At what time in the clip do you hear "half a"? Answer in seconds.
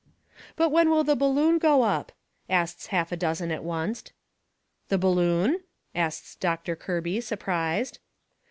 2.87-3.15